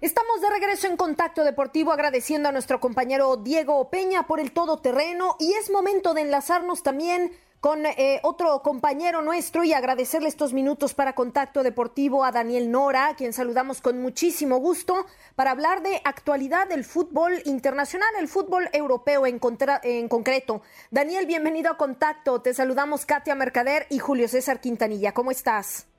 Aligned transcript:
Estamos 0.00 0.40
de 0.40 0.48
regreso 0.48 0.86
en 0.86 0.96
Contacto 0.96 1.44
Deportivo 1.44 1.92
agradeciendo 1.92 2.48
a 2.48 2.52
nuestro 2.52 2.80
compañero 2.80 3.36
Diego 3.36 3.90
Peña 3.90 4.26
por 4.26 4.40
el 4.40 4.50
todoterreno 4.50 5.36
y 5.38 5.52
es 5.52 5.70
momento 5.70 6.14
de 6.14 6.22
enlazarnos 6.22 6.82
también 6.82 7.32
con 7.60 7.84
eh, 7.84 8.18
otro 8.22 8.62
compañero 8.62 9.20
nuestro 9.20 9.62
y 9.62 9.74
agradecerle 9.74 10.30
estos 10.30 10.54
minutos 10.54 10.94
para 10.94 11.14
Contacto 11.14 11.62
Deportivo 11.62 12.24
a 12.24 12.32
Daniel 12.32 12.70
Nora, 12.70 13.08
a 13.08 13.14
quien 13.14 13.34
saludamos 13.34 13.82
con 13.82 14.00
muchísimo 14.00 14.56
gusto 14.56 15.04
para 15.34 15.50
hablar 15.50 15.82
de 15.82 16.00
actualidad 16.02 16.66
del 16.66 16.84
fútbol 16.84 17.34
internacional, 17.44 18.08
el 18.18 18.28
fútbol 18.28 18.70
europeo 18.72 19.26
en, 19.26 19.38
en 19.82 20.08
concreto. 20.08 20.62
Daniel, 20.90 21.26
bienvenido 21.26 21.70
a 21.70 21.76
Contacto. 21.76 22.40
Te 22.40 22.54
saludamos 22.54 23.04
Katia 23.04 23.34
Mercader 23.34 23.86
y 23.90 23.98
Julio 23.98 24.28
César 24.28 24.62
Quintanilla. 24.62 25.12
¿Cómo 25.12 25.30
estás? 25.30 25.89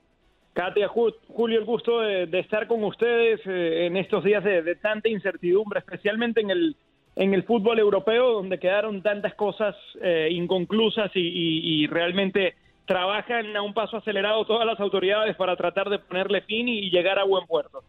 Katia, 0.52 0.86
Julio, 0.88 1.58
el 1.58 1.64
gusto 1.64 2.00
de, 2.00 2.28
estar 2.38 2.66
con 2.66 2.84
ustedes 2.84 3.40
eh, 3.46 3.86
en 3.86 3.96
estos 3.96 4.22
días 4.22 4.44
de, 4.44 4.76
tanta 4.76 5.08
incertidumbre, 5.08 5.80
especialmente 5.80 6.42
en 6.42 6.50
el, 6.50 6.76
en 7.16 7.32
el 7.32 7.44
fútbol 7.44 7.78
europeo, 7.78 8.32
donde 8.32 8.58
quedaron 8.58 9.02
tantas 9.02 9.34
cosas 9.34 9.74
eh, 10.02 10.28
inconclusas 10.30 11.10
y, 11.14 11.86
realmente 11.86 12.54
trabajan 12.84 13.56
a 13.56 13.62
un 13.62 13.72
paso 13.72 13.96
acelerado 13.96 14.44
todas 14.44 14.66
las 14.66 14.78
autoridades 14.78 15.36
para 15.36 15.56
tratar 15.56 15.88
de 15.88 15.98
ponerle 15.98 16.42
fin 16.42 16.68
y 16.68 16.90
llegar 16.90 17.18
a 17.18 17.24
buen 17.24 17.46
puerto. 17.46 17.82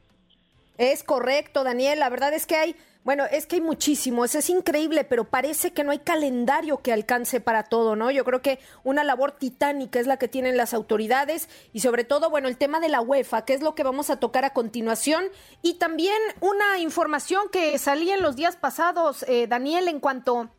Es 0.78 1.04
correcto, 1.04 1.64
Daniel. 1.64 2.00
La 2.00 2.10
verdad 2.10 2.34
es 2.34 2.48
que 2.48 2.56
hay 2.56 2.76
bueno, 3.04 3.26
es 3.26 3.46
que 3.46 3.56
hay 3.56 3.62
muchísimos, 3.62 4.34
es 4.36 4.50
increíble, 4.50 5.04
pero 5.04 5.26
parece 5.26 5.72
que 5.72 5.84
no 5.84 5.92
hay 5.92 6.00
calendario 6.00 6.82
que 6.82 6.94
alcance 6.94 7.42
para 7.42 7.64
todo, 7.64 7.96
¿no? 7.96 8.12
Yo 8.12 8.24
creo 8.24 8.42
que 8.42 8.60
una 8.84 9.04
labor 9.04 9.34
titánica 9.34 10.00
es 10.00 10.08
la 10.08 10.18
que 10.18 10.28
tienen 10.28 10.56
las 10.56 10.74
autoridades 10.74 11.50
y 11.74 11.82
sobre 11.82 12.06
todo, 12.06 12.30
bueno, 12.30 12.48
el 12.48 12.58
tema 12.58 12.80
de 12.80 12.90
la 12.90 13.02
UEFA, 13.02 13.44
que 13.44 13.54
es 13.54 13.62
lo 13.62 13.76
que 13.76 13.84
vamos 13.84 14.10
a 14.10 14.18
tocar 14.18 14.46
a 14.46 14.54
continuación, 14.54 15.26
y 15.62 15.76
también 15.76 16.18
una 16.40 16.80
información 16.80 17.44
que 17.52 17.78
salía 17.78 18.16
en 18.16 18.22
los 18.22 18.36
días 18.36 18.56
pasados, 18.56 19.24
eh, 19.28 19.48
Daniel, 19.48 19.88
en 19.88 20.00
cuanto 20.00 20.50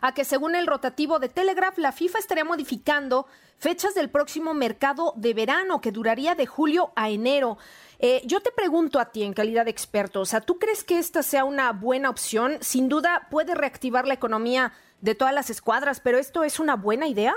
a 0.00 0.14
que 0.14 0.24
según 0.24 0.54
el 0.54 0.66
rotativo 0.66 1.18
de 1.18 1.28
Telegraph, 1.28 1.78
la 1.78 1.92
FIFA 1.92 2.18
estaría 2.18 2.44
modificando 2.44 3.26
fechas 3.58 3.94
del 3.94 4.10
próximo 4.10 4.54
mercado 4.54 5.12
de 5.16 5.34
verano, 5.34 5.80
que 5.80 5.92
duraría 5.92 6.34
de 6.34 6.46
julio 6.46 6.92
a 6.96 7.10
enero. 7.10 7.58
Eh, 7.98 8.22
yo 8.24 8.40
te 8.40 8.50
pregunto 8.50 8.98
a 8.98 9.12
ti 9.12 9.22
en 9.22 9.34
calidad 9.34 9.66
de 9.66 9.70
experto, 9.70 10.20
o 10.20 10.24
sea, 10.24 10.40
¿tú 10.40 10.58
crees 10.58 10.82
que 10.82 10.98
esta 10.98 11.22
sea 11.22 11.44
una 11.44 11.72
buena 11.72 12.08
opción? 12.08 12.56
Sin 12.60 12.88
duda 12.88 13.28
puede 13.30 13.54
reactivar 13.54 14.06
la 14.06 14.14
economía 14.14 14.72
de 15.00 15.14
todas 15.14 15.34
las 15.34 15.50
escuadras, 15.50 16.00
pero 16.00 16.18
¿esto 16.18 16.44
es 16.44 16.58
una 16.58 16.76
buena 16.76 17.06
idea? 17.06 17.34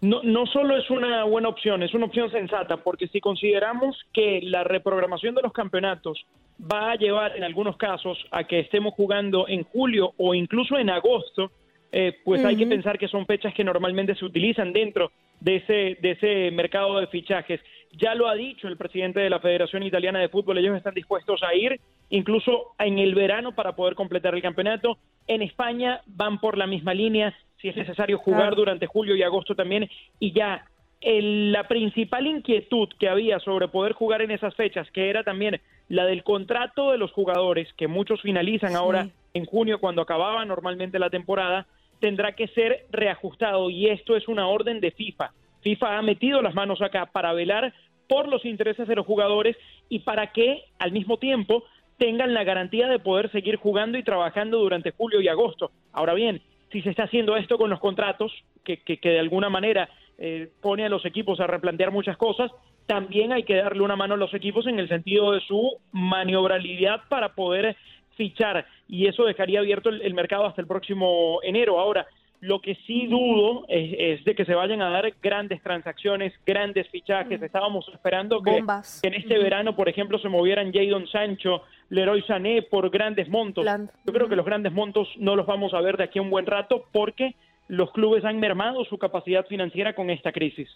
No, 0.00 0.22
no 0.22 0.46
solo 0.46 0.76
es 0.78 0.88
una 0.88 1.24
buena 1.24 1.48
opción, 1.48 1.82
es 1.82 1.92
una 1.92 2.06
opción 2.06 2.30
sensata, 2.30 2.78
porque 2.78 3.06
si 3.08 3.20
consideramos 3.20 3.96
que 4.14 4.40
la 4.42 4.64
reprogramación 4.64 5.34
de 5.34 5.42
los 5.42 5.52
campeonatos 5.52 6.24
va 6.60 6.92
a 6.92 6.96
llevar 6.96 7.36
en 7.36 7.44
algunos 7.44 7.76
casos 7.76 8.18
a 8.30 8.44
que 8.44 8.60
estemos 8.60 8.94
jugando 8.94 9.46
en 9.46 9.64
julio 9.64 10.12
o 10.16 10.34
incluso 10.34 10.78
en 10.78 10.88
agosto, 10.88 11.50
eh, 11.92 12.16
pues 12.24 12.44
hay 12.44 12.56
que 12.56 12.66
pensar 12.66 12.98
que 12.98 13.08
son 13.08 13.26
fechas 13.26 13.52
que 13.52 13.64
normalmente 13.64 14.14
se 14.14 14.24
utilizan 14.24 14.72
dentro 14.72 15.10
de 15.40 15.56
ese, 15.56 15.98
de 16.00 16.10
ese 16.12 16.50
mercado 16.50 17.00
de 17.00 17.06
fichajes. 17.06 17.60
Ya 17.92 18.14
lo 18.14 18.28
ha 18.28 18.34
dicho 18.34 18.68
el 18.68 18.76
presidente 18.76 19.20
de 19.20 19.30
la 19.30 19.40
Federación 19.40 19.82
Italiana 19.82 20.20
de 20.20 20.28
Fútbol, 20.28 20.58
ellos 20.58 20.76
están 20.76 20.94
dispuestos 20.94 21.42
a 21.42 21.54
ir 21.54 21.80
incluso 22.10 22.74
en 22.78 22.98
el 22.98 23.14
verano 23.14 23.54
para 23.54 23.74
poder 23.74 23.94
completar 23.94 24.34
el 24.34 24.42
campeonato. 24.42 24.98
En 25.26 25.42
España 25.42 26.02
van 26.06 26.40
por 26.40 26.58
la 26.58 26.66
misma 26.66 26.92
línea, 26.92 27.34
si 27.60 27.68
es 27.68 27.76
necesario 27.76 28.18
jugar 28.18 28.54
durante 28.56 28.86
julio 28.86 29.16
y 29.16 29.22
agosto 29.22 29.54
también, 29.54 29.88
y 30.18 30.32
ya 30.32 30.64
la 31.02 31.66
principal 31.66 32.26
inquietud 32.26 32.88
que 32.98 33.08
había 33.08 33.38
sobre 33.40 33.68
poder 33.68 33.92
jugar 33.92 34.22
en 34.22 34.32
esas 34.32 34.54
fechas, 34.54 34.90
que 34.90 35.08
era 35.08 35.24
también 35.24 35.60
la 35.88 36.04
del 36.04 36.22
contrato 36.22 36.92
de 36.92 36.98
los 36.98 37.10
jugadores, 37.12 37.72
que 37.74 37.88
muchos 37.88 38.20
finalizan 38.20 38.76
ahora 38.76 39.08
en 39.32 39.44
junio 39.46 39.78
cuando 39.80 40.02
acababa 40.02 40.44
normalmente 40.44 40.98
la 40.98 41.10
temporada, 41.10 41.66
tendrá 42.00 42.32
que 42.32 42.48
ser 42.48 42.86
reajustado 42.90 43.70
y 43.70 43.88
esto 43.88 44.16
es 44.16 44.28
una 44.28 44.48
orden 44.48 44.80
de 44.80 44.90
FIFA. 44.90 45.32
FIFA 45.62 45.98
ha 45.98 46.02
metido 46.02 46.42
las 46.42 46.54
manos 46.54 46.80
acá 46.82 47.06
para 47.06 47.32
velar 47.32 47.72
por 48.08 48.26
los 48.28 48.44
intereses 48.44 48.88
de 48.88 48.96
los 48.96 49.06
jugadores 49.06 49.56
y 49.88 50.00
para 50.00 50.32
que 50.32 50.64
al 50.78 50.92
mismo 50.92 51.18
tiempo 51.18 51.64
tengan 51.98 52.34
la 52.34 52.44
garantía 52.44 52.88
de 52.88 52.98
poder 52.98 53.30
seguir 53.30 53.56
jugando 53.56 53.98
y 53.98 54.02
trabajando 54.02 54.58
durante 54.58 54.90
julio 54.90 55.20
y 55.20 55.28
agosto. 55.28 55.70
Ahora 55.92 56.14
bien, 56.14 56.42
si 56.72 56.82
se 56.82 56.90
está 56.90 57.04
haciendo 57.04 57.36
esto 57.36 57.58
con 57.58 57.70
los 57.70 57.78
contratos, 57.78 58.32
que, 58.64 58.78
que, 58.78 58.98
de 59.02 59.18
alguna 59.18 59.50
manera 59.50 59.90
eh, 60.18 60.50
pone 60.60 60.84
a 60.84 60.88
los 60.88 61.04
equipos 61.04 61.40
a 61.40 61.46
replantear 61.46 61.90
muchas 61.90 62.16
cosas, 62.16 62.50
también 62.86 63.32
hay 63.32 63.44
que 63.44 63.56
darle 63.56 63.82
una 63.82 63.96
mano 63.96 64.14
a 64.14 64.16
los 64.16 64.34
equipos 64.34 64.66
en 64.66 64.78
el 64.78 64.88
sentido 64.88 65.32
de 65.32 65.40
su 65.40 65.78
maniobrabilidad 65.92 67.02
para 67.08 67.34
poder 67.34 67.76
fichar 68.20 68.66
y 68.86 69.06
eso 69.06 69.24
dejaría 69.24 69.60
abierto 69.60 69.88
el, 69.88 70.12
mercado 70.12 70.44
hasta 70.44 70.60
el 70.60 70.66
próximo 70.66 71.40
enero. 71.42 71.80
Ahora, 71.80 72.06
lo 72.40 72.60
que 72.60 72.74
sí 72.86 73.06
dudo 73.06 73.64
es, 73.66 74.22
de 74.26 74.34
que 74.34 74.44
se 74.44 74.54
vayan 74.54 74.82
a 74.82 74.90
dar 74.90 75.10
grandes 75.22 75.62
transacciones, 75.62 76.34
grandes 76.44 76.86
fichajes. 76.90 77.40
Estábamos 77.40 77.88
esperando 77.88 78.42
que, 78.42 78.58
en 78.58 79.14
este 79.14 79.38
verano, 79.38 79.74
por 79.74 79.88
ejemplo, 79.88 80.18
se 80.18 80.28
movieran 80.28 80.70
Jadon 80.70 81.06
Sancho, 81.06 81.62
Leroy 81.88 82.20
Sané 82.22 82.60
por 82.60 82.90
grandes 82.90 83.26
montos. 83.30 83.64
Yo 84.04 84.12
creo 84.12 84.28
que 84.28 84.36
los 84.36 84.44
grandes 84.44 84.72
montos 84.74 85.08
no 85.16 85.34
los 85.34 85.46
vamos 85.46 85.72
a 85.72 85.80
ver 85.80 85.96
de 85.96 86.04
aquí 86.04 86.18
a 86.18 86.22
un 86.22 86.28
buen 86.28 86.44
rato 86.44 86.84
porque 86.92 87.34
los 87.68 87.90
clubes 87.92 88.22
han 88.26 88.38
mermado 88.38 88.84
su 88.84 88.98
capacidad 88.98 89.46
financiera 89.46 89.94
con 89.94 90.10
esta 90.10 90.30
crisis. 90.30 90.68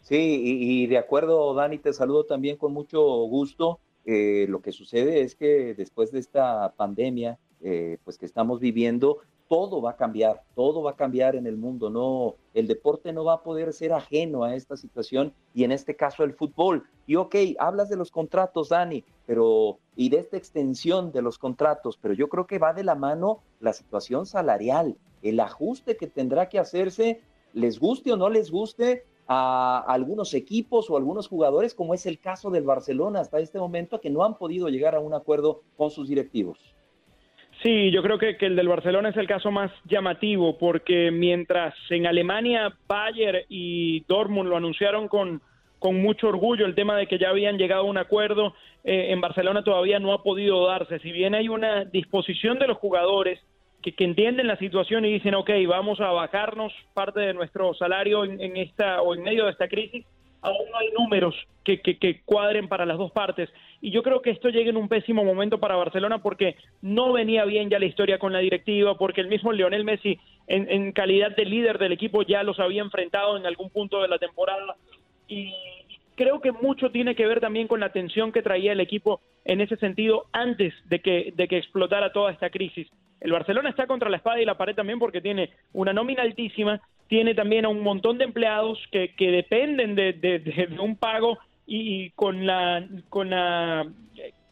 Sí, 0.00 0.16
y, 0.16 0.84
y 0.84 0.86
de 0.86 0.96
acuerdo, 0.96 1.52
Dani, 1.52 1.76
te 1.76 1.92
saludo 1.92 2.24
también 2.24 2.56
con 2.56 2.72
mucho 2.72 3.02
gusto. 3.26 3.78
Eh, 4.04 4.46
lo 4.48 4.60
que 4.60 4.72
sucede 4.72 5.20
es 5.20 5.34
que 5.34 5.74
después 5.74 6.10
de 6.10 6.18
esta 6.18 6.72
pandemia, 6.76 7.38
eh, 7.60 7.98
pues 8.04 8.18
que 8.18 8.26
estamos 8.26 8.58
viviendo, 8.58 9.18
todo 9.52 9.82
va 9.82 9.90
a 9.90 9.96
cambiar, 9.96 10.42
todo 10.54 10.82
va 10.82 10.92
a 10.92 10.96
cambiar 10.96 11.36
en 11.36 11.46
el 11.46 11.58
mundo, 11.58 11.90
no, 11.90 12.36
el 12.54 12.66
deporte 12.66 13.12
no 13.12 13.22
va 13.22 13.34
a 13.34 13.42
poder 13.42 13.74
ser 13.74 13.92
ajeno 13.92 14.44
a 14.44 14.54
esta 14.54 14.78
situación 14.78 15.34
y 15.52 15.64
en 15.64 15.72
este 15.72 15.94
caso 15.94 16.24
el 16.24 16.32
fútbol. 16.32 16.84
Y 17.06 17.16
ok, 17.16 17.36
hablas 17.58 17.90
de 17.90 17.96
los 17.96 18.10
contratos, 18.10 18.70
Dani, 18.70 19.04
pero 19.26 19.78
y 19.94 20.08
de 20.08 20.20
esta 20.20 20.38
extensión 20.38 21.12
de 21.12 21.20
los 21.20 21.38
contratos, 21.38 21.98
pero 22.00 22.14
yo 22.14 22.30
creo 22.30 22.46
que 22.46 22.58
va 22.58 22.72
de 22.72 22.82
la 22.82 22.94
mano 22.94 23.42
la 23.60 23.74
situación 23.74 24.24
salarial, 24.24 24.96
el 25.20 25.38
ajuste 25.38 25.98
que 25.98 26.06
tendrá 26.06 26.48
que 26.48 26.58
hacerse, 26.58 27.20
les 27.52 27.78
guste 27.78 28.10
o 28.10 28.16
no 28.16 28.30
les 28.30 28.50
guste, 28.50 29.04
a 29.28 29.84
algunos 29.86 30.34
equipos 30.34 30.90
o 30.90 30.96
algunos 30.96 31.28
jugadores, 31.28 31.74
como 31.74 31.94
es 31.94 32.06
el 32.06 32.18
caso 32.18 32.50
del 32.50 32.64
Barcelona 32.64 33.20
hasta 33.20 33.38
este 33.38 33.58
momento, 33.58 34.00
que 34.00 34.10
no 34.10 34.24
han 34.24 34.36
podido 34.36 34.68
llegar 34.68 34.94
a 34.94 35.00
un 35.00 35.14
acuerdo 35.14 35.62
con 35.76 35.90
sus 35.90 36.08
directivos. 36.08 36.58
Sí, 37.62 37.92
yo 37.92 38.02
creo 38.02 38.18
que, 38.18 38.36
el 38.40 38.56
del 38.56 38.66
Barcelona 38.66 39.10
es 39.10 39.16
el 39.16 39.28
caso 39.28 39.52
más 39.52 39.70
llamativo, 39.84 40.58
porque 40.58 41.12
mientras 41.12 41.74
en 41.90 42.06
Alemania 42.06 42.76
Bayer 42.88 43.46
y 43.48 44.00
Dortmund 44.08 44.48
lo 44.48 44.56
anunciaron 44.56 45.06
con, 45.06 45.40
con 45.78 46.02
mucho 46.02 46.28
orgullo 46.28 46.66
el 46.66 46.74
tema 46.74 46.96
de 46.96 47.06
que 47.06 47.18
ya 47.18 47.28
habían 47.28 47.58
llegado 47.58 47.82
a 47.82 47.90
un 47.90 47.98
acuerdo, 47.98 48.54
eh, 48.82 49.12
en 49.12 49.20
Barcelona 49.20 49.62
todavía 49.62 50.00
no 50.00 50.12
ha 50.12 50.24
podido 50.24 50.66
darse. 50.66 50.98
Si 50.98 51.12
bien 51.12 51.36
hay 51.36 51.48
una 51.48 51.84
disposición 51.84 52.58
de 52.58 52.66
los 52.66 52.78
jugadores 52.78 53.38
que, 53.82 54.04
entienden 54.04 54.46
la 54.46 54.56
situación 54.56 55.04
y 55.04 55.12
dicen, 55.12 55.34
ok, 55.34 55.50
vamos 55.68 56.00
a 56.00 56.10
bajarnos 56.10 56.72
parte 56.94 57.20
de 57.20 57.34
nuestro 57.34 57.74
salario 57.74 58.24
en, 58.24 58.56
esta 58.56 59.02
o 59.02 59.14
en 59.14 59.22
medio 59.22 59.44
de 59.44 59.50
esta 59.50 59.68
crisis, 59.68 60.06
aún 60.40 60.70
no 60.70 60.78
hay 60.78 60.88
números 60.98 61.34
que, 61.64 61.80
que, 61.80 62.20
cuadren 62.24 62.68
para 62.68 62.86
las 62.86 62.98
dos 62.98 63.12
partes. 63.12 63.48
Y 63.80 63.90
yo 63.90 64.02
creo 64.02 64.22
que 64.22 64.30
esto 64.30 64.48
llega 64.48 64.70
en 64.70 64.76
un 64.76 64.88
pésimo 64.88 65.24
momento 65.24 65.58
para 65.58 65.76
Barcelona 65.76 66.22
porque 66.22 66.56
no 66.80 67.12
venía 67.12 67.44
bien 67.44 67.70
ya 67.70 67.78
la 67.78 67.86
historia 67.86 68.18
con 68.18 68.32
la 68.32 68.38
directiva, 68.38 68.96
porque 68.96 69.20
el 69.20 69.28
mismo 69.28 69.52
Lionel 69.52 69.84
Messi, 69.84 70.18
en, 70.46 70.70
en 70.70 70.92
calidad 70.92 71.34
de 71.36 71.44
líder 71.44 71.78
del 71.78 71.92
equipo, 71.92 72.22
ya 72.22 72.42
los 72.42 72.58
había 72.60 72.82
enfrentado 72.82 73.36
en 73.36 73.46
algún 73.46 73.70
punto 73.70 74.02
de 74.02 74.08
la 74.08 74.18
temporada. 74.18 74.76
Y, 75.28 75.54
creo 76.14 76.40
que 76.40 76.52
mucho 76.52 76.90
tiene 76.90 77.14
que 77.14 77.26
ver 77.26 77.40
también 77.40 77.68
con 77.68 77.80
la 77.80 77.92
tensión 77.92 78.32
que 78.32 78.42
traía 78.42 78.72
el 78.72 78.80
equipo 78.80 79.20
en 79.44 79.60
ese 79.60 79.76
sentido 79.76 80.26
antes 80.32 80.74
de 80.84 81.00
que, 81.00 81.32
de 81.34 81.48
que 81.48 81.58
explotara 81.58 82.12
toda 82.12 82.32
esta 82.32 82.50
crisis. 82.50 82.88
El 83.22 83.30
Barcelona 83.30 83.70
está 83.70 83.86
contra 83.86 84.10
la 84.10 84.16
espada 84.16 84.40
y 84.40 84.44
la 84.44 84.58
pared 84.58 84.74
también 84.74 84.98
porque 84.98 85.20
tiene 85.20 85.50
una 85.72 85.92
nómina 85.92 86.22
altísima, 86.22 86.80
tiene 87.06 87.34
también 87.34 87.64
a 87.64 87.68
un 87.68 87.80
montón 87.80 88.18
de 88.18 88.24
empleados 88.24 88.80
que, 88.90 89.14
que 89.14 89.30
dependen 89.30 89.94
de, 89.94 90.12
de, 90.12 90.76
un 90.80 90.96
pago 90.96 91.38
y, 91.64 92.10
con 92.10 92.46
la, 92.46 92.84
con 93.08 93.30
la 93.30 93.86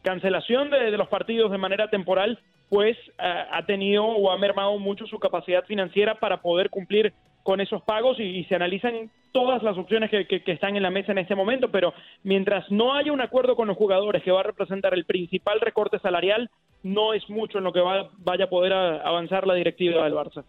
cancelación 0.02 0.70
de, 0.70 0.92
los 0.92 1.08
partidos 1.08 1.50
de 1.50 1.58
manera 1.58 1.90
temporal, 1.90 2.38
pues 2.68 2.96
ha 3.18 3.66
tenido 3.66 4.04
o 4.04 4.30
ha 4.30 4.38
mermado 4.38 4.78
mucho 4.78 5.04
su 5.06 5.18
capacidad 5.18 5.64
financiera 5.64 6.14
para 6.20 6.40
poder 6.40 6.70
cumplir 6.70 7.12
con 7.42 7.60
esos 7.60 7.82
pagos 7.82 8.20
y, 8.20 8.44
se 8.44 8.54
analizan 8.54 9.10
todas 9.32 9.64
las 9.64 9.76
opciones 9.76 10.10
que, 10.10 10.26
que, 10.26 10.52
están 10.52 10.76
en 10.76 10.84
la 10.84 10.90
mesa 10.90 11.10
en 11.10 11.18
este 11.18 11.34
momento, 11.34 11.72
pero 11.72 11.92
mientras 12.22 12.70
no 12.70 12.94
haya 12.94 13.12
un 13.12 13.20
acuerdo 13.20 13.56
con 13.56 13.66
los 13.66 13.76
jugadores 13.76 14.22
que 14.22 14.30
va 14.30 14.40
a 14.40 14.44
representar 14.44 14.94
el 14.94 15.06
principal 15.06 15.60
recorte 15.60 15.98
salarial, 15.98 16.48
no 16.82 17.12
es 17.12 17.28
mucho 17.28 17.58
en 17.58 17.64
lo 17.64 17.72
que 17.72 17.80
va, 17.80 18.10
vaya 18.18 18.44
a 18.44 18.50
poder 18.50 18.72
avanzar 18.72 19.46
la 19.46 19.54
directiva 19.54 20.04
del 20.04 20.14
Barça. 20.14 20.44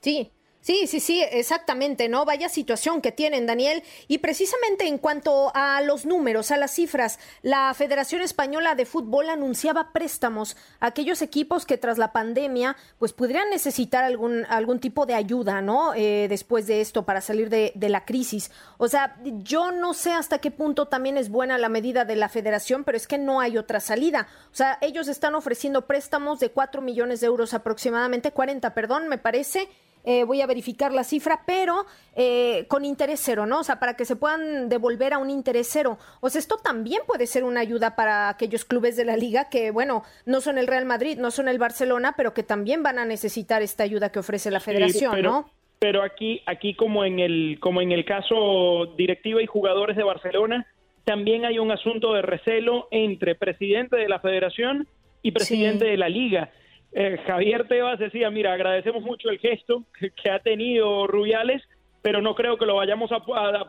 Sí, 0.00 0.30
Sí, 0.66 0.88
sí, 0.88 0.98
sí, 0.98 1.22
exactamente, 1.22 2.08
¿no? 2.08 2.24
Vaya 2.24 2.48
situación 2.48 3.00
que 3.00 3.12
tienen, 3.12 3.46
Daniel. 3.46 3.84
Y 4.08 4.18
precisamente 4.18 4.88
en 4.88 4.98
cuanto 4.98 5.52
a 5.54 5.80
los 5.80 6.06
números, 6.06 6.50
a 6.50 6.56
las 6.56 6.72
cifras, 6.72 7.20
la 7.42 7.72
Federación 7.72 8.20
Española 8.20 8.74
de 8.74 8.84
Fútbol 8.84 9.30
anunciaba 9.30 9.92
préstamos 9.92 10.56
a 10.80 10.86
aquellos 10.86 11.22
equipos 11.22 11.66
que 11.66 11.78
tras 11.78 11.98
la 11.98 12.10
pandemia, 12.10 12.76
pues 12.98 13.12
podrían 13.12 13.48
necesitar 13.48 14.02
algún, 14.02 14.44
algún 14.48 14.80
tipo 14.80 15.06
de 15.06 15.14
ayuda, 15.14 15.62
¿no? 15.62 15.94
Eh, 15.94 16.26
después 16.28 16.66
de 16.66 16.80
esto, 16.80 17.04
para 17.04 17.20
salir 17.20 17.48
de, 17.48 17.70
de 17.76 17.88
la 17.88 18.04
crisis. 18.04 18.50
O 18.76 18.88
sea, 18.88 19.16
yo 19.22 19.70
no 19.70 19.94
sé 19.94 20.14
hasta 20.14 20.40
qué 20.40 20.50
punto 20.50 20.88
también 20.88 21.16
es 21.16 21.28
buena 21.28 21.58
la 21.58 21.68
medida 21.68 22.04
de 22.04 22.16
la 22.16 22.28
Federación, 22.28 22.82
pero 22.82 22.96
es 22.96 23.06
que 23.06 23.18
no 23.18 23.38
hay 23.38 23.56
otra 23.56 23.78
salida. 23.78 24.26
O 24.50 24.56
sea, 24.56 24.78
ellos 24.80 25.06
están 25.06 25.36
ofreciendo 25.36 25.86
préstamos 25.86 26.40
de 26.40 26.50
4 26.50 26.82
millones 26.82 27.20
de 27.20 27.28
euros 27.28 27.54
aproximadamente, 27.54 28.32
40, 28.32 28.74
perdón, 28.74 29.06
me 29.06 29.18
parece 29.18 29.68
eh, 30.06 30.22
voy 30.22 30.40
a 30.40 30.46
verificar 30.46 30.92
la 30.92 31.02
cifra, 31.02 31.40
pero 31.44 31.84
eh, 32.14 32.64
con 32.68 32.84
interés 32.84 33.20
cero, 33.22 33.44
¿no? 33.44 33.58
O 33.58 33.64
sea, 33.64 33.80
para 33.80 33.94
que 33.94 34.04
se 34.04 34.14
puedan 34.14 34.68
devolver 34.68 35.12
a 35.12 35.18
un 35.18 35.30
interés 35.30 35.68
cero. 35.68 35.98
O 36.20 36.30
sea, 36.30 36.38
esto 36.38 36.58
también 36.62 37.02
puede 37.08 37.26
ser 37.26 37.42
una 37.42 37.58
ayuda 37.58 37.96
para 37.96 38.28
aquellos 38.28 38.64
clubes 38.64 38.96
de 38.96 39.04
la 39.04 39.16
liga 39.16 39.50
que, 39.50 39.72
bueno, 39.72 40.04
no 40.24 40.40
son 40.40 40.58
el 40.58 40.68
Real 40.68 40.84
Madrid, 40.84 41.18
no 41.18 41.32
son 41.32 41.48
el 41.48 41.58
Barcelona, 41.58 42.14
pero 42.16 42.32
que 42.34 42.44
también 42.44 42.84
van 42.84 43.00
a 43.00 43.04
necesitar 43.04 43.62
esta 43.62 43.82
ayuda 43.82 44.12
que 44.12 44.20
ofrece 44.20 44.52
la 44.52 44.60
federación, 44.60 45.12
pero, 45.12 45.30
¿no? 45.30 45.50
Pero 45.80 46.04
aquí, 46.04 46.40
aquí 46.46 46.74
como 46.74 47.04
en 47.04 47.18
el, 47.18 47.58
como 47.60 47.80
en 47.80 47.90
el 47.90 48.04
caso 48.04 48.94
directiva 48.96 49.42
y 49.42 49.46
jugadores 49.46 49.96
de 49.96 50.04
Barcelona, 50.04 50.68
también 51.04 51.44
hay 51.44 51.58
un 51.58 51.72
asunto 51.72 52.12
de 52.12 52.22
recelo 52.22 52.86
entre 52.92 53.34
presidente 53.34 53.96
de 53.96 54.08
la 54.08 54.20
federación 54.20 54.86
y 55.22 55.32
presidente 55.32 55.84
de 55.84 55.96
la 55.96 56.08
liga. 56.08 56.50
Eh, 56.98 57.18
Javier 57.26 57.68
Tebas 57.68 57.98
decía, 57.98 58.30
mira, 58.30 58.54
agradecemos 58.54 59.02
mucho 59.02 59.28
el 59.28 59.38
gesto 59.38 59.84
que, 60.00 60.30
ha 60.30 60.38
tenido 60.38 61.06
Rubiales, 61.06 61.62
pero 62.00 62.22
no 62.22 62.34
creo 62.34 62.56
que 62.56 62.64
lo 62.64 62.76
vayamos 62.76 63.12
a, 63.12 63.20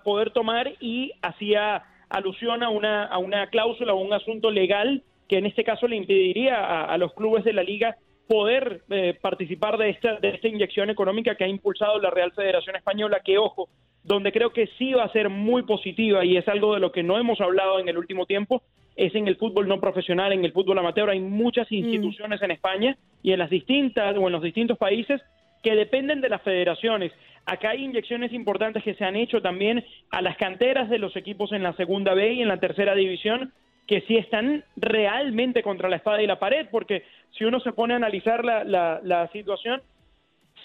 poder 0.01 0.31
tomar 0.31 0.71
y 0.79 1.11
hacía 1.21 1.83
alusión 2.07 2.63
a 2.63 2.69
una, 2.69 3.03
a 3.03 3.17
una 3.17 3.47
cláusula 3.47 3.93
o 3.93 3.97
un 3.97 4.13
asunto 4.13 4.49
legal 4.49 5.03
que 5.27 5.39
en 5.39 5.45
este 5.45 5.65
caso 5.65 5.89
le 5.89 5.97
impediría 5.97 6.85
a, 6.85 6.97
los 6.97 7.13
clubes 7.15 7.43
de 7.43 7.51
la 7.51 7.63
liga 7.63 7.97
poder 8.29 8.83
eh, 8.89 9.17
participar 9.21 9.77
de 9.77 9.89
esta, 9.89 10.21
de 10.21 10.29
esta 10.29 10.47
inyección 10.47 10.89
económica 10.89 11.35
que 11.35 11.43
ha 11.43 11.49
impulsado 11.49 11.99
la 11.99 12.09
Real 12.09 12.31
Federación 12.31 12.77
Española, 12.77 13.19
que 13.25 13.37
ojo, 13.37 13.67
donde 14.03 14.31
creo 14.31 14.53
que 14.53 14.67
sí 14.77 14.93
va 14.93 15.03
a 15.03 15.11
ser 15.11 15.27
muy 15.27 15.63
positiva 15.63 16.23
y 16.23 16.37
es 16.37 16.47
algo 16.47 16.75
de 16.75 16.79
lo 16.79 16.93
que 16.93 17.03
no 17.03 17.19
hemos 17.19 17.41
hablado 17.41 17.77
en 17.79 17.89
el 17.89 17.97
último 17.97 18.25
tiempo, 18.25 18.63
es 18.97 19.13
en 19.13 19.27
el 19.27 19.37
fútbol 19.37 19.67
no 19.67 19.79
profesional, 19.79 20.33
en 20.33 20.43
el 20.43 20.51
fútbol 20.51 20.79
amateur. 20.79 21.09
Hay 21.09 21.19
muchas 21.19 21.71
mm. 21.71 21.75
instituciones 21.75 22.41
en 22.41 22.51
España 22.51 22.97
y 23.21 23.31
en 23.31 23.39
las 23.39 23.49
distintas 23.49 24.17
o 24.17 24.25
en 24.25 24.33
los 24.33 24.41
distintos 24.41 24.77
países 24.77 25.21
que 25.63 25.75
dependen 25.75 26.19
de 26.19 26.29
las 26.29 26.41
federaciones. 26.41 27.11
Acá 27.45 27.69
hay 27.69 27.85
inyecciones 27.85 28.33
importantes 28.33 28.83
que 28.83 28.95
se 28.95 29.05
han 29.05 29.15
hecho 29.15 29.41
también 29.41 29.85
a 30.11 30.21
las 30.21 30.35
canteras 30.35 30.89
de 30.89 30.97
los 30.97 31.15
equipos 31.15 31.53
en 31.53 31.63
la 31.63 31.73
segunda 31.73 32.13
B 32.13 32.33
y 32.33 32.41
en 32.41 32.47
la 32.47 32.59
tercera 32.59 32.93
división, 32.95 33.53
que 33.87 34.01
sí 34.01 34.17
están 34.17 34.65
realmente 34.75 35.63
contra 35.63 35.87
la 35.87 35.95
espada 35.95 36.21
y 36.21 36.27
la 36.27 36.39
pared, 36.39 36.67
porque 36.69 37.03
si 37.37 37.45
uno 37.45 37.59
se 37.61 37.71
pone 37.71 37.93
a 37.93 37.97
analizar 37.97 38.43
la, 38.43 38.63
la, 39.01 39.29
situación, 39.31 39.81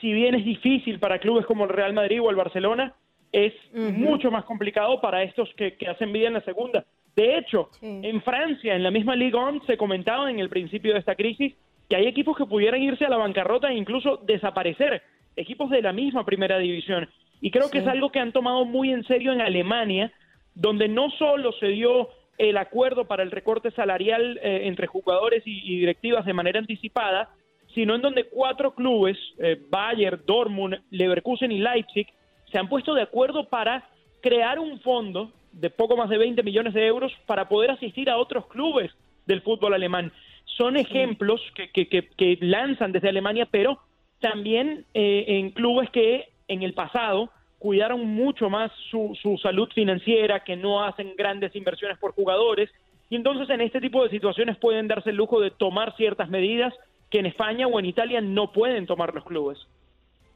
si 0.00 0.12
bien 0.12 0.34
es 0.34 0.44
difícil 0.44 0.98
para 0.98 1.20
clubes 1.20 1.46
como 1.46 1.64
el 1.64 1.70
Real 1.70 1.92
Madrid 1.92 2.20
o 2.20 2.30
el 2.30 2.36
Barcelona, 2.36 2.94
es 3.30 3.54
mucho 3.72 4.30
más 4.30 4.44
complicado 4.44 5.00
para 5.00 5.22
estos 5.22 5.48
que, 5.56 5.76
que 5.76 5.88
hacen 5.88 6.12
vida 6.12 6.26
en 6.26 6.34
la 6.34 6.40
segunda. 6.40 6.84
De 7.14 7.36
hecho, 7.36 7.68
en 7.82 8.22
Francia, 8.22 8.74
en 8.74 8.82
la 8.82 8.90
misma 8.90 9.14
Ligue 9.14 9.36
1, 9.36 9.64
se 9.66 9.76
comentaba 9.76 10.30
en 10.30 10.38
el 10.38 10.48
principio 10.48 10.94
de 10.94 11.00
esta 11.00 11.14
crisis 11.14 11.54
que 11.88 11.96
hay 11.96 12.06
equipos 12.06 12.36
que 12.36 12.46
pudieran 12.46 12.82
irse 12.82 13.04
a 13.04 13.10
la 13.10 13.18
bancarrota 13.18 13.70
e 13.70 13.76
incluso 13.76 14.16
desaparecer, 14.16 15.02
equipos 15.36 15.68
de 15.68 15.82
la 15.82 15.92
misma 15.92 16.24
primera 16.24 16.58
división. 16.58 17.08
Y 17.42 17.50
creo 17.50 17.70
que 17.70 17.78
es 17.78 17.86
algo 17.86 18.10
que 18.10 18.20
han 18.20 18.32
tomado 18.32 18.64
muy 18.64 18.92
en 18.92 19.04
serio 19.04 19.32
en 19.32 19.42
Alemania, 19.42 20.10
donde 20.54 20.88
no 20.88 21.10
solo 21.10 21.52
se 21.52 21.68
dio 21.68 22.08
el 22.38 22.56
acuerdo 22.56 23.04
para 23.04 23.22
el 23.22 23.30
recorte 23.30 23.70
salarial 23.72 24.38
eh, 24.42 24.62
entre 24.64 24.86
jugadores 24.86 25.42
y, 25.44 25.78
directivas 25.78 26.24
de 26.24 26.32
manera 26.32 26.60
anticipada, 26.60 27.28
sino 27.74 27.94
en 27.94 28.02
donde 28.02 28.24
cuatro 28.24 28.74
clubes, 28.74 29.18
eh, 29.38 29.60
Bayern, 29.68 30.22
Dortmund, 30.26 30.80
Leverkusen 30.90 31.52
y 31.52 31.58
Leipzig, 31.58 32.06
se 32.50 32.58
han 32.58 32.68
puesto 32.68 32.94
de 32.94 33.02
acuerdo 33.02 33.48
para 33.48 33.86
crear 34.22 34.58
un 34.58 34.80
fondo 34.80 35.30
de 35.52 35.70
poco 35.70 35.96
más 35.96 36.08
de 36.08 36.18
20 36.18 36.42
millones 36.42 36.74
de 36.74 36.86
euros 36.86 37.12
para 37.26 37.48
poder 37.48 37.70
asistir 37.70 38.10
a 38.10 38.18
otros 38.18 38.46
clubes 38.46 38.90
del 39.26 39.42
fútbol 39.42 39.74
alemán. 39.74 40.12
Son 40.44 40.76
ejemplos 40.76 41.40
que, 41.54 41.86
que, 41.86 42.38
lanzan 42.40 42.92
desde 42.92 43.08
Alemania, 43.08 43.46
pero 43.50 43.78
también 44.20 44.84
eh, 44.94 45.24
en 45.28 45.50
clubes 45.50 45.90
que 45.90 46.28
en 46.48 46.62
el 46.62 46.74
pasado 46.74 47.30
cuidaron 47.58 48.06
mucho 48.06 48.50
más 48.50 48.72
su, 48.90 49.16
su 49.22 49.38
salud 49.38 49.68
financiera, 49.72 50.42
que 50.42 50.56
no 50.56 50.82
hacen 50.84 51.14
grandes 51.16 51.54
inversiones 51.54 51.96
por 51.98 52.12
jugadores, 52.12 52.68
y 53.08 53.16
entonces 53.16 53.48
en 53.50 53.60
este 53.60 53.80
tipo 53.80 54.02
de 54.02 54.10
situaciones 54.10 54.56
pueden 54.56 54.88
darse 54.88 55.10
el 55.10 55.16
lujo 55.16 55.40
de 55.40 55.50
tomar 55.50 55.94
ciertas 55.96 56.28
medidas 56.28 56.74
que 57.10 57.18
en 57.18 57.26
España 57.26 57.66
o 57.66 57.78
en 57.78 57.86
Italia 57.86 58.20
no 58.20 58.52
pueden 58.52 58.86
tomar 58.86 59.14
los 59.14 59.24
clubes. 59.24 59.58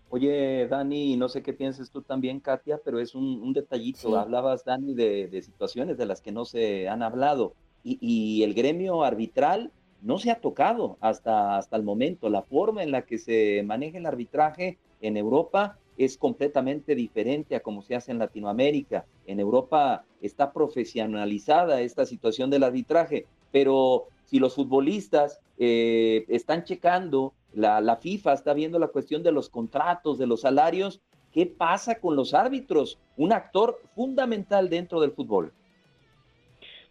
Oye, 0.08 0.68
Dani, 0.68 1.16
no 1.16 1.28
sé 1.28 1.42
qué 1.42 1.52
piensas 1.52 1.90
tú 1.90 2.00
también, 2.02 2.40
Katia, 2.40 2.80
pero 2.84 3.00
es 3.00 3.14
un, 3.14 3.52
detallito. 3.52 4.16
Hablabas, 4.18 4.64
Dani, 4.64 4.94
de, 4.94 5.42
situaciones 5.42 5.98
de 5.98 6.06
las 6.06 6.20
que 6.20 6.32
no 6.32 6.44
se 6.44 6.88
han 6.88 7.02
hablado. 7.02 7.54
Y, 7.82 8.42
el 8.42 8.54
gremio 8.54 9.04
arbitral 9.04 9.72
no 10.02 10.18
se 10.18 10.30
ha 10.30 10.40
tocado 10.40 10.96
hasta, 11.00 11.56
hasta 11.56 11.76
el 11.76 11.82
momento. 11.82 12.28
La 12.28 12.42
forma 12.42 12.82
en 12.82 12.92
la 12.92 13.02
que 13.02 13.18
se 13.18 13.62
maneja 13.64 13.98
el 13.98 14.06
arbitraje 14.06 14.78
en 15.00 15.16
Europa 15.16 15.78
es 15.96 16.18
completamente 16.18 16.94
diferente 16.94 17.56
a 17.56 17.60
como 17.60 17.82
se 17.82 17.94
hace 17.94 18.12
en 18.12 18.18
Latinoamérica. 18.18 19.06
En 19.26 19.40
Europa 19.40 20.04
está 20.20 20.52
profesionalizada 20.52 21.80
esta 21.80 22.06
situación 22.06 22.50
del 22.50 22.64
arbitraje, 22.64 23.26
pero 23.50 24.08
si 24.24 24.38
los 24.38 24.54
futbolistas 24.54 25.40
eh, 25.58 26.24
están 26.28 26.64
checando 26.64 27.32
la, 27.52 27.96
FIFA 27.96 28.32
está 28.34 28.54
viendo 28.54 28.78
la 28.78 28.88
cuestión 28.88 29.22
de 29.22 29.32
los 29.32 29.48
contratos, 29.48 30.18
de 30.18 30.26
los 30.26 30.42
salarios. 30.42 31.00
¿Qué 31.32 31.46
pasa 31.46 32.00
con 32.00 32.16
los 32.16 32.34
árbitros? 32.34 32.98
Un 33.16 33.32
actor 33.32 33.78
fundamental 33.94 34.68
dentro 34.68 35.00
del 35.00 35.12
fútbol. 35.12 35.52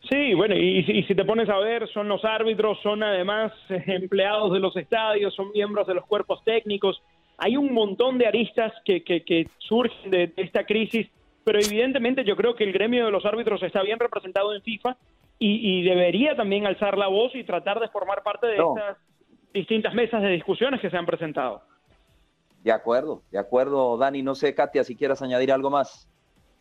Sí, 0.10 0.36
bueno, 0.36 0.56
y, 0.56 1.04
si 1.04 1.16
te 1.16 1.26
pones 1.26 1.50
a 1.50 1.58
ver, 1.58 1.88
son 1.90 2.08
los 2.08 2.24
árbitros, 2.24 2.80
son 2.84 3.02
además 3.02 3.52
empleados 3.70 4.54
de 4.54 4.60
los 4.60 4.76
estadios, 4.78 5.34
son 5.34 5.52
miembros 5.52 5.88
de 5.88 5.96
los 5.96 6.06
cuerpos 6.06 6.44
técnicos. 6.44 7.02
Hay 7.38 7.58
un 7.58 7.74
montón 7.74 8.18
de 8.18 8.28
aristas 8.28 8.72
que, 8.86 9.04
que, 9.04 9.48
surgen 9.58 10.12
de, 10.12 10.32
esta 10.38 10.64
crisis, 10.64 11.08
pero 11.44 11.60
evidentemente 11.60 12.24
yo 12.24 12.36
creo 12.36 12.56
que 12.56 12.64
el 12.64 12.72
gremio 12.72 13.06
de 13.06 13.12
los 13.12 13.26
árbitros 13.26 13.62
está 13.64 13.82
bien 13.82 14.00
representado 14.00 14.54
en 14.54 14.62
FIFA 14.62 14.96
y, 15.38 15.84
debería 15.84 16.36
también 16.36 16.66
alzar 16.66 16.98
la 16.98 17.08
voz 17.08 17.36
y 17.36 17.44
tratar 17.44 17.80
de 17.80 17.90
formar 17.90 18.24
parte 18.24 18.48
de 18.48 18.56
estas 18.56 18.98
distintas 19.56 19.94
mesas 19.94 20.22
de 20.22 20.30
discusiones 20.30 20.82
que 20.82 20.90
se 20.90 20.98
han 20.98 21.06
presentado. 21.06 21.64
De 22.64 22.72
acuerdo, 22.72 23.24
de 23.32 23.40
acuerdo, 23.40 23.98
Dani. 23.98 24.22
No 24.22 24.36
sé, 24.36 24.54
Katia, 24.54 24.84
si 24.84 24.96
quieras 24.96 25.22
añadir 25.22 25.52
algo 25.52 25.70
más. 25.70 26.10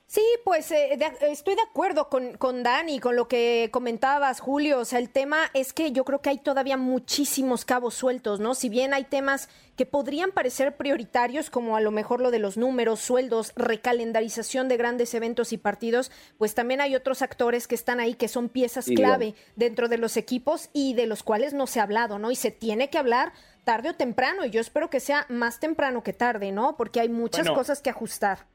Sí, 0.06 0.23
pues 0.44 0.70
eh, 0.70 0.99
estoy 1.23 1.54
de 1.54 1.62
acuerdo 1.62 2.08
con, 2.08 2.37
con 2.37 2.62
Dani, 2.62 3.00
con 3.00 3.16
lo 3.16 3.26
que 3.26 3.70
comentabas, 3.73 4.38
Julio. 4.38 4.78
O 4.78 4.84
sea, 4.84 4.99
el 4.99 5.08
tema 5.08 5.50
es 5.54 5.73
que 5.73 5.92
yo 5.92 6.04
creo 6.04 6.20
que 6.20 6.30
hay 6.30 6.38
todavía 6.38 6.76
muchísimos 6.76 7.64
cabos 7.64 7.94
sueltos, 7.94 8.38
¿no? 8.38 8.54
Si 8.54 8.68
bien 8.68 8.92
hay 8.92 9.04
temas 9.04 9.49
que 9.76 9.87
podrían 9.87 10.30
parecer 10.30 10.76
prioritarios, 10.76 11.50
como 11.50 11.75
a 11.75 11.80
lo 11.80 11.90
mejor 11.90 12.20
lo 12.20 12.30
de 12.30 12.38
los 12.38 12.56
números, 12.56 13.00
sueldos, 13.00 13.52
recalendarización 13.56 14.68
de 14.68 14.76
grandes 14.76 15.14
eventos 15.14 15.52
y 15.52 15.58
partidos, 15.58 16.12
pues 16.38 16.54
también 16.54 16.80
hay 16.80 16.94
otros 16.94 17.23
actores 17.23 17.66
que 17.66 17.75
están 17.75 17.99
ahí 17.99 18.14
que 18.14 18.28
son 18.28 18.50
piezas 18.50 18.87
clave 18.94 19.34
dentro 19.56 19.88
de 19.88 19.99
los 19.99 20.16
equipos 20.16 20.68
y 20.73 20.94
de 20.94 21.06
los 21.06 21.23
cuales 21.23 21.54
no 21.54 21.66
se 21.66 21.80
ha 21.80 21.84
hablado, 21.84 22.18
¿no? 22.18 22.30
Y 22.30 22.37
se 22.37 22.50
tiene 22.50 22.90
que 22.90 22.99
hablar 22.99 23.32
tarde 23.64 23.88
o 23.88 23.94
temprano, 23.94 24.44
y 24.44 24.50
yo 24.50 24.61
espero 24.61 24.90
que 24.90 25.00
sea 25.00 25.25
más 25.30 25.58
temprano 25.58 26.02
que 26.02 26.12
tarde, 26.12 26.52
¿no? 26.52 26.76
Porque 26.76 27.00
hay 27.00 27.08
muchas 27.08 27.49
cosas 27.50 27.80
que 27.80 27.90
ajustar 27.90 28.46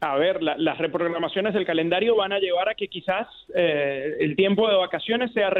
a 0.00 0.16
ver, 0.16 0.42
las 0.42 0.78
reprogramaciones 0.78 1.54
del 1.54 1.66
calendario 1.66 2.14
van 2.14 2.32
a 2.32 2.38
llevar 2.38 2.68
a 2.68 2.74
que 2.74 2.88
quizás 2.88 3.26
eh, 3.54 4.16
el 4.20 4.36
tiempo 4.36 4.68
de 4.68 4.76
vacaciones 4.76 5.32
sea 5.32 5.50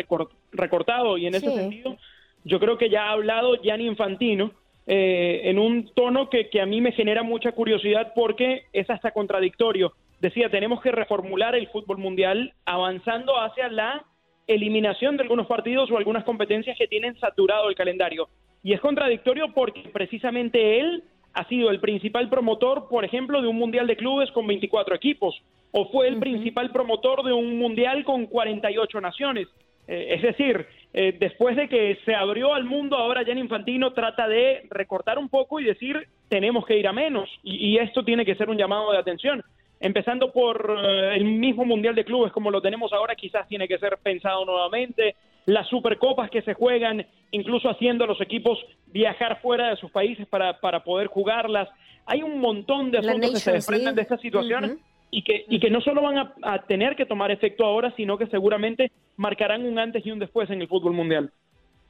recortado 0.53 1.19
y 1.19 1.27
en 1.27 1.35
ese 1.35 1.51
sentido 1.51 1.97
yo 2.45 2.61
creo 2.61 2.79
que 2.79 2.89
ya 2.89 3.07
ha 3.07 3.13
hablado 3.13 3.61
Gianni 3.61 3.87
Infantino 3.87 4.53
eh, 4.87 5.43
en 5.45 5.59
un 5.59 5.93
tono 5.93 6.31
que, 6.31 6.49
que 6.49 6.61
a 6.61 6.67
mí 6.67 6.81
me 6.81 6.93
genera 6.93 7.23
mucha 7.23 7.53
curiosidad 7.53 8.13
porque 8.15 8.65
es 8.73 8.89
hasta 8.89 9.11
contradictorio. 9.11 9.93
Decía, 10.21 10.49
tenemos 10.51 10.81
que 10.81 10.93
reformular 10.93 11.55
el 11.55 11.69
fútbol 11.69 11.99
mundial 11.99 12.55
avanzando 12.65 13.39
hacia 13.41 13.69
la 13.69 14.05
eliminación 14.47 15.17
de 15.17 15.25
algunos 15.25 15.47
partidos 15.47 15.91
o 15.91 15.99
algunas 15.99 16.25
competencias 16.25 16.79
que 16.79 16.89
tienen 16.89 17.19
saturado 17.19 17.69
el 17.69 17.75
calendario. 17.75 18.29
Y 18.63 18.73
es 18.73 18.81
contradictorio 18.81 19.53
porque 19.53 19.83
precisamente 19.93 20.81
él 20.81 21.05
ha 21.39 21.45
sido 21.45 21.71
el 21.71 21.79
principal 21.79 22.29
promotor, 22.29 22.89
por 22.89 23.05
ejemplo, 23.05 23.41
de 23.41 23.47
un 23.47 23.57
Mundial 23.57 23.87
de 23.87 23.97
Clubes 23.97 24.29
con 24.33 24.45
24 24.49 24.97
equipos, 24.97 25.41
o 25.71 25.89
fue 25.89 26.09
el 26.09 26.19
principal 26.19 26.73
promotor 26.73 27.23
de 27.23 27.33
un 27.33 27.59
Mundial 27.59 28.03
con 28.03 28.27
48 28.27 29.01
naciones. 29.01 29.47
Eh, 29.87 30.15
es 30.17 30.23
decir, 30.23 30.67
eh, 30.93 31.17
después 31.17 31.55
de 31.55 31.69
que 31.69 31.97
se 32.05 32.13
abrió 32.13 32.55
al 32.55 32.65
mundo, 32.65 32.97
ahora 32.97 33.25
Jan 33.25 33.39
Infantino 33.39 33.93
trata 33.93 34.27
de 34.27 34.63
recortar 34.71 35.17
un 35.17 35.29
poco 35.29 35.61
y 35.61 35.65
decir, 35.65 36.09
tenemos 36.29 36.67
que 36.67 36.77
ir 36.77 36.89
a 36.89 36.93
menos. 36.93 37.31
Y, 37.45 37.69
y 37.69 37.79
esto 37.79 38.05
tiene 38.05 38.25
que 38.25 38.35
ser 38.35 38.51
un 38.51 38.59
llamado 38.59 38.91
de 38.91 38.99
atención. 38.99 39.45
Empezando 39.79 40.33
por 40.33 40.77
eh, 40.77 41.15
el 41.15 41.25
mismo 41.25 41.65
Mundial 41.65 41.95
de 41.95 42.05
Clubes 42.05 42.33
como 42.33 42.51
lo 42.51 42.61
tenemos 42.61 42.93
ahora, 42.93 43.15
quizás 43.15 43.47
tiene 43.47 43.69
que 43.69 43.79
ser 43.79 43.97
pensado 44.03 44.45
nuevamente. 44.45 45.15
Las 45.49 45.67
supercopas 45.69 46.29
que 46.29 46.43
se 46.43 46.53
juegan, 46.53 47.07
incluso 47.31 47.71
haciendo 47.71 48.05
a 48.05 48.07
los 48.07 48.21
equipos 48.21 48.59
viajar 48.89 49.41
fuera 49.41 49.71
de 49.71 49.77
sus 49.77 49.91
países 49.91 50.27
para, 50.27 50.61
para 50.61 50.85
poder 50.85 51.07
jugarlas. 51.07 51.71
Hay 52.05 52.23
un 52.23 52.39
montón 52.39 52.91
de 52.91 52.99
asuntos 52.99 53.31
que 53.31 53.39
se 53.39 53.53
desprenden 53.53 53.95
de 53.95 54.03
esta 54.03 54.19
situación 54.19 54.79
y 55.11 55.23
que, 55.23 55.47
y 55.49 55.59
que 55.59 55.71
no 55.71 55.81
solo 55.81 56.03
van 56.03 56.19
a, 56.19 56.59
tener 56.67 56.97
que 56.97 57.07
tomar 57.07 57.31
efecto 57.31 57.65
ahora, 57.65 57.95
sino 57.97 58.19
que 58.19 58.27
seguramente 58.27 58.93
marcarán 59.17 59.65
un 59.65 59.79
antes 59.79 60.05
y 60.05 60.11
un 60.11 60.19
después 60.19 60.51
en 60.51 60.61
el 60.61 60.69
fútbol 60.69 60.93
mundial. 60.93 61.33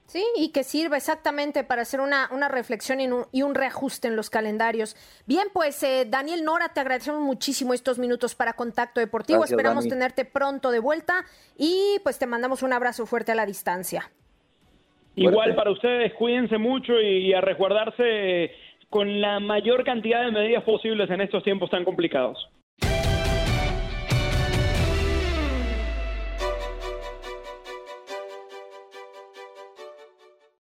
Sí, 0.08 0.24
y 0.36 0.52
que 0.52 0.64
sirva 0.64 0.96
exactamente 0.96 1.64
para 1.64 1.82
hacer 1.82 2.00
una, 2.00 2.30
una 2.32 2.48
reflexión 2.48 2.98
y 3.30 3.42
un, 3.42 3.54
reajuste 3.54 4.08
en 4.08 4.16
los 4.16 4.30
calendarios. 4.30 4.96
Bien, 5.26 5.48
pues 5.52 5.82
eh, 5.82 6.06
Daniel 6.08 6.44
Nora, 6.44 6.70
te 6.72 6.80
agradecemos 6.80 7.20
muchísimo 7.20 7.74
estos 7.74 7.98
minutos 7.98 8.34
para 8.34 8.54
Contacto 8.54 9.00
Deportivo. 9.00 9.44
Esperamos 9.44 9.86
tenerte 9.86 10.24
pronto 10.24 10.70
de 10.70 10.78
vuelta 10.78 11.26
y 11.58 11.98
pues 12.04 12.18
te 12.18 12.26
mandamos 12.26 12.62
un 12.62 12.72
abrazo 12.72 13.04
fuerte 13.04 13.32
a 13.32 13.34
la 13.34 13.44
distancia. 13.44 14.10
Igual 15.14 15.54
para 15.54 15.72
ustedes, 15.72 16.14
cuídense 16.14 16.56
mucho 16.56 16.98
y 17.02 17.34
a 17.34 17.42
resguardarse 17.42 18.52
con 18.88 19.20
la 19.20 19.40
mayor 19.40 19.84
cantidad 19.84 20.24
de 20.24 20.32
medidas 20.32 20.64
posibles 20.64 21.10
en 21.10 21.20
estos 21.20 21.44
tiempos 21.44 21.68
tan 21.68 21.84
complicados. 21.84 22.48